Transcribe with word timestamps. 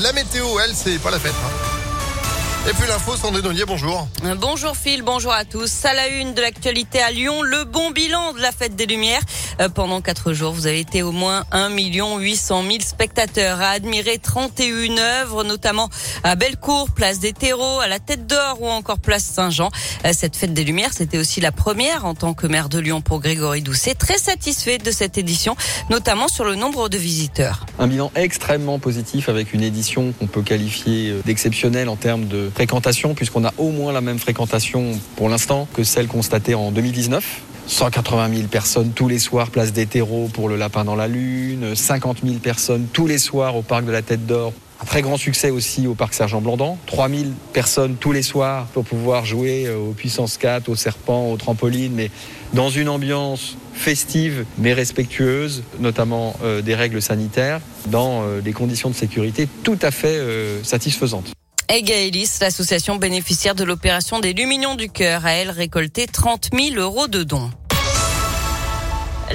La 0.00 0.12
météo, 0.12 0.58
elle, 0.60 0.74
c'est 0.74 0.98
pas 0.98 1.10
la 1.10 1.18
fête. 1.18 1.34
hein. 1.44 1.69
Et 2.68 2.72
puis 2.74 2.86
l'info, 2.86 3.16
Sandrine 3.16 3.46
Ollier, 3.46 3.64
bonjour. 3.66 4.06
Euh, 4.24 4.34
Bonjour 4.34 4.76
Phil, 4.76 5.02
bonjour 5.02 5.32
à 5.32 5.46
tous. 5.46 5.84
À 5.86 5.94
la 5.94 6.08
une 6.08 6.34
de 6.34 6.42
l'actualité 6.42 7.00
à 7.00 7.10
Lyon, 7.10 7.40
le 7.42 7.64
bon 7.64 7.90
bilan 7.90 8.34
de 8.34 8.38
la 8.40 8.52
fête 8.52 8.76
des 8.76 8.84
Lumières. 8.84 9.22
Euh, 9.60 9.70
pendant 9.70 10.02
quatre 10.02 10.34
jours, 10.34 10.52
vous 10.52 10.66
avez 10.66 10.78
été 10.78 11.02
au 11.02 11.10
moins 11.10 11.44
1 11.52 11.70
800 11.70 12.62
000 12.62 12.76
spectateurs 12.80 13.60
à 13.62 13.70
admirer 13.70 14.18
31 14.18 14.98
œuvres, 14.98 15.42
notamment 15.42 15.88
à 16.22 16.36
Bellecour, 16.36 16.90
place 16.90 17.18
des 17.18 17.32
Terreaux, 17.32 17.80
à 17.80 17.88
la 17.88 17.98
Tête 17.98 18.26
d'Or 18.26 18.58
ou 18.60 18.68
encore 18.68 18.98
place 18.98 19.24
Saint-Jean. 19.24 19.70
Euh, 20.04 20.10
Cette 20.12 20.36
fête 20.36 20.52
des 20.52 20.62
Lumières, 20.64 20.92
c'était 20.92 21.18
aussi 21.18 21.40
la 21.40 21.52
première 21.52 22.04
en 22.04 22.14
tant 22.14 22.34
que 22.34 22.46
maire 22.46 22.68
de 22.68 22.78
Lyon 22.78 23.00
pour 23.00 23.20
Grégory 23.20 23.62
Doucet. 23.62 23.94
Très 23.94 24.18
satisfait 24.18 24.76
de 24.76 24.90
cette 24.90 25.16
édition, 25.16 25.56
notamment 25.88 26.28
sur 26.28 26.44
le 26.44 26.56
nombre 26.56 26.90
de 26.90 26.98
visiteurs. 26.98 27.64
Un 27.78 27.86
bilan 27.86 28.12
extrêmement 28.14 28.78
positif 28.78 29.30
avec 29.30 29.54
une 29.54 29.62
édition 29.62 30.12
qu'on 30.12 30.26
peut 30.26 30.42
qualifier 30.42 31.14
d'exceptionnelle 31.24 31.88
en 31.88 31.96
termes 31.96 32.26
de 32.28 32.49
fréquentation, 32.50 33.14
puisqu'on 33.14 33.44
a 33.44 33.52
au 33.58 33.70
moins 33.70 33.92
la 33.92 34.00
même 34.00 34.18
fréquentation 34.18 34.98
pour 35.16 35.28
l'instant 35.28 35.68
que 35.74 35.84
celle 35.84 36.08
constatée 36.08 36.54
en 36.54 36.70
2019. 36.72 37.42
180 37.66 38.34
000 38.34 38.48
personnes 38.48 38.90
tous 38.92 39.06
les 39.06 39.20
soirs, 39.20 39.50
place 39.50 39.72
des 39.72 39.86
terreaux 39.86 40.28
pour 40.32 40.48
le 40.48 40.56
lapin 40.56 40.84
dans 40.84 40.96
la 40.96 41.06
lune, 41.06 41.76
50 41.76 42.18
000 42.24 42.38
personnes 42.38 42.88
tous 42.92 43.06
les 43.06 43.18
soirs 43.18 43.56
au 43.56 43.62
parc 43.62 43.84
de 43.84 43.92
la 43.92 44.02
Tête 44.02 44.26
d'Or. 44.26 44.52
Un 44.82 44.86
très 44.86 45.02
grand 45.02 45.18
succès 45.18 45.50
aussi 45.50 45.86
au 45.86 45.94
parc 45.94 46.14
Sergent 46.14 46.40
Blandan. 46.40 46.78
3000 46.86 47.32
personnes 47.52 47.96
tous 47.96 48.12
les 48.12 48.22
soirs 48.22 48.66
pour 48.72 48.84
pouvoir 48.84 49.26
jouer 49.26 49.66
euh, 49.66 49.76
aux 49.76 49.92
puissances 49.92 50.38
4, 50.38 50.70
aux 50.70 50.74
serpents, 50.74 51.30
aux 51.30 51.36
trampolines, 51.36 51.92
mais 51.94 52.10
dans 52.54 52.70
une 52.70 52.88
ambiance 52.88 53.56
festive 53.74 54.46
mais 54.58 54.72
respectueuse, 54.72 55.62
notamment 55.80 56.34
euh, 56.42 56.62
des 56.62 56.74
règles 56.74 57.02
sanitaires, 57.02 57.60
dans 57.86 58.22
euh, 58.22 58.40
des 58.40 58.52
conditions 58.52 58.88
de 58.88 58.94
sécurité 58.94 59.48
tout 59.62 59.78
à 59.82 59.90
fait 59.90 60.18
satisfaisantes. 60.62 61.30
Egaelis, 61.70 62.38
l'association 62.40 62.96
bénéficiaire 62.96 63.54
de 63.54 63.62
l'opération 63.62 64.18
des 64.18 64.32
Lumignons 64.32 64.74
du 64.74 64.88
Cœur, 64.90 65.24
a 65.24 65.34
elle 65.34 65.50
récolté 65.50 66.08
30 66.08 66.50
000 66.52 66.74
euros 66.74 67.06
de 67.06 67.22
dons. 67.22 67.52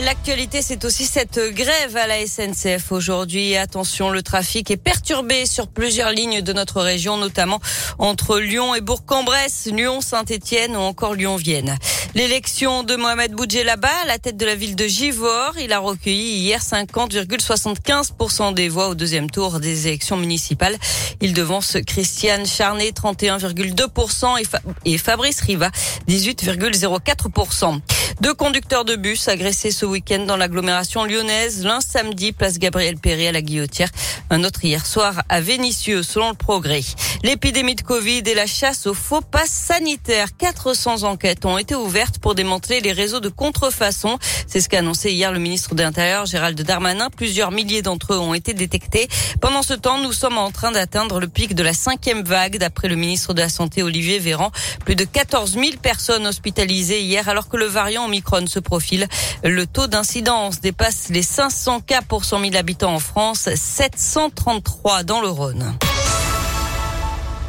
L'actualité, 0.04 0.62
c'est 0.62 0.84
aussi 0.84 1.06
cette 1.06 1.40
grève 1.54 1.96
à 1.96 2.06
la 2.06 2.26
SNCF 2.28 2.92
aujourd'hui. 2.92 3.56
Attention, 3.56 4.10
le 4.10 4.22
trafic 4.22 4.70
est 4.70 4.76
perturbé 4.78 5.46
sur 5.46 5.70
plusieurs 5.70 6.12
lignes 6.12 6.42
de 6.42 6.52
notre 6.52 6.82
région, 6.82 7.16
notamment 7.18 7.62
entre 7.98 8.40
Lyon 8.40 8.76
et 8.76 8.82
Bourg-en-Bresse, 8.82 9.70
Lyon, 9.72 10.02
Saint-Étienne 10.02 10.76
ou 10.76 10.80
encore 10.82 11.14
Lyon-Vienne. 11.14 11.78
L'élection 12.14 12.84
de 12.84 12.98
Mohamed 12.98 13.32
Boudjelaba 13.32 13.90
à 14.04 14.06
la 14.08 14.20
tête 14.20 14.36
de 14.36 14.46
la 14.46 14.56
ville 14.56 14.76
de 14.76 14.86
Givors, 14.86 15.54
il 15.60 15.72
a 15.72 15.80
recueilli 15.80 16.40
hier 16.40 16.60
50,75% 16.62 18.54
des 18.54 18.68
voix 18.68 18.90
au 18.90 18.96
deuxième 18.96 19.32
tour 19.32 19.62
des 19.62 19.88
élections 19.88 20.18
municipales. 20.18 20.78
Il 21.22 21.34
devance 21.34 21.78
Christiane 21.88 22.46
Charnet, 22.46 22.92
31,2% 22.92 24.40
et, 24.40 24.44
Fa- 24.44 24.62
et 24.84 24.98
Fabrice 24.98 25.40
Riva, 25.42 25.70
18,04%. 26.10 27.80
Deux 28.22 28.34
conducteurs 28.34 28.86
de 28.86 28.96
bus 28.96 29.28
agressés 29.28 29.72
ce 29.72 29.86
week-end 29.86 30.20
dans 30.26 30.38
l'agglomération 30.38 31.04
lyonnaise. 31.04 31.66
L'un 31.66 31.82
samedi, 31.82 32.32
place 32.32 32.60
Gabriel 32.60 32.96
Perry 32.96 33.28
à 33.28 33.34
la 33.34 33.42
Guillotière. 33.42 33.90
Un 34.30 34.46
autre 34.46 34.64
hier 34.64 34.86
soir 34.86 35.22
à 35.28 35.42
Vénissieux, 35.42 36.02
selon 36.02 36.30
le 36.30 36.36
progrès. 36.36 36.82
L'épidémie 37.24 37.76
de 37.76 37.82
Covid 37.82 38.24
et 38.26 38.34
la 38.34 38.48
chasse 38.48 38.88
aux 38.88 38.94
faux 38.94 39.20
passes 39.20 39.50
sanitaires. 39.50 40.30
400 40.38 41.04
enquêtes 41.04 41.46
ont 41.46 41.58
été 41.58 41.76
ouvertes 41.76 42.20
pour 42.20 42.36
démanteler 42.36 42.80
les 42.80 42.94
réseaux 42.94 43.20
de 43.20 43.28
contrefaçon. 43.28 44.18
C'est 44.48 44.62
ce 44.62 44.70
qu'a 44.70 44.80
annoncé 44.80 45.12
hier 45.12 45.34
le 45.34 45.40
ministre 45.40 45.76
de 45.76 45.84
l'Intérieur, 45.84 46.26
Gérald 46.26 46.60
Darmanin. 46.62 47.10
Plusieurs 47.10 47.52
milliers 47.52 47.82
d'entre 47.82 48.14
eux 48.14 48.20
ont 48.20 48.34
été 48.34 48.54
détectés. 48.54 49.10
Pendant 49.42 49.62
ce 49.62 49.74
temps, 49.74 49.98
nous 50.00 50.14
sommes 50.14 50.38
en 50.38 50.52
train 50.52 50.72
d'atteindre 50.72 51.20
le 51.20 51.28
pic 51.28 51.54
de 51.54 51.64
la 51.64 51.74
cinquième 51.74 52.24
vague, 52.24 52.60
d'après 52.60 52.88
le 52.88 52.96
ministre 52.96 53.34
de 53.34 53.42
la 53.42 53.50
Santé, 53.50 53.84
Olivier 53.84 54.20
Véran. 54.20 54.52
Plus 54.86 54.96
de 54.96 55.04
14 55.04 55.56
000 55.56 55.66
personnes 55.82 56.26
hospitalisées 56.26 57.02
hier, 57.02 57.28
alors 57.28 57.50
que 57.50 57.58
le 57.58 57.66
variant 57.66 58.05
Omicron 58.06 58.48
se 58.48 58.60
profile. 58.60 59.08
Le 59.44 59.66
taux 59.66 59.88
d'incidence 59.88 60.62
dépasse 60.62 61.10
les 61.10 61.24
500 61.24 61.82
cas 61.82 62.02
pour 62.02 62.26
100 62.26 62.42
000 62.42 62.56
habitants 62.56 62.94
en 62.94 63.00
France, 63.00 63.50
733 63.56 65.04
dans 65.04 65.22
le 65.22 65.30
Rhône. 65.30 65.76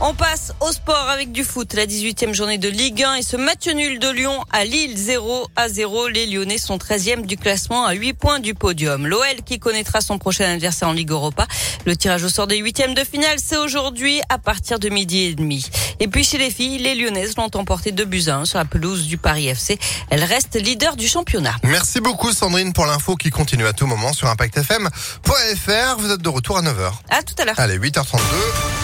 On 0.03 0.13
passe 0.13 0.53
au 0.61 0.71
sport 0.73 1.09
avec 1.09 1.33
du 1.33 1.43
foot, 1.43 1.73
la 1.73 1.87
18e 1.87 2.35
journée 2.35 2.59
de 2.59 2.69
Ligue 2.69 3.03
1 3.03 3.15
et 3.15 3.23
ce 3.23 3.39
match 3.39 3.67
nul 3.67 3.99
de 3.99 4.11
Lyon 4.11 4.45
à 4.53 4.67
Lille 4.67 4.95
0 4.95 5.49
à 5.57 5.71
0. 5.71 6.09
Les 6.09 6.27
Lyonnais 6.27 6.59
sont 6.59 6.77
13e 6.77 7.25
du 7.25 7.39
classement 7.39 7.87
à 7.87 7.95
8 7.95 8.13
points 8.13 8.39
du 8.39 8.53
podium. 8.55 9.07
L'OL 9.07 9.43
qui 9.47 9.59
connaîtra 9.59 10.03
son 10.03 10.19
prochain 10.19 10.53
adversaire 10.53 10.89
en 10.89 10.93
Ligue 10.93 11.11
Europa. 11.11 11.47
Le 11.87 11.97
tirage 11.97 12.25
au 12.25 12.29
sort 12.29 12.47
des 12.47 12.59
huitièmes 12.59 12.93
de 12.93 13.05
finale, 13.05 13.39
c'est 13.43 13.57
aujourd'hui 13.57 14.21
à 14.29 14.37
partir 14.37 14.79
de 14.79 14.91
midi 14.91 15.21
et 15.21 15.35
demi. 15.35 15.67
Et 15.99 16.09
puis 16.09 16.25
chez 16.25 16.37
les 16.37 16.51
filles, 16.51 16.77
les 16.77 16.95
Lyonnaises 16.95 17.35
l'ont 17.39 17.51
emporté 17.55 17.91
2 17.91 18.05
buts 18.05 18.25
à 18.27 18.37
1 18.37 18.45
sur 18.45 18.59
la 18.59 18.67
pelouse 18.67 19.07
du 19.07 19.17
Paris 19.17 19.49
FC. 19.49 19.79
Elles 20.11 20.25
restent 20.25 20.61
leaders 20.61 20.97
du 20.97 21.09
championnat. 21.09 21.55
Merci 21.63 22.01
beaucoup, 22.01 22.33
Sandrine, 22.33 22.75
pour 22.75 22.85
l'info 22.85 23.17
qui 23.17 23.31
continue 23.31 23.67
à 23.67 23.73
tout 23.73 23.87
moment 23.87 24.13
sur 24.13 24.29
ImpactFM.fr. 24.29 25.97
Vous 25.99 26.11
êtes 26.11 26.23
de 26.23 26.29
retour 26.29 26.59
à 26.59 26.63
9h. 26.63 26.93
À 27.09 27.23
tout 27.23 27.35
à 27.39 27.47
l'heure. 27.47 27.59
Allez, 27.59 27.79
8h32. 27.79 28.76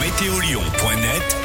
Météolion.net 0.00 1.36